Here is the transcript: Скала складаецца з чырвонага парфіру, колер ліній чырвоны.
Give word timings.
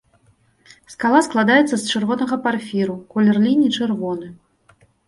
Скала 0.93 1.19
складаецца 1.27 1.71
з 1.73 1.79
чырвонага 1.91 2.35
парфіру, 2.49 2.95
колер 3.17 3.35
ліній 3.49 3.75
чырвоны. 3.79 4.27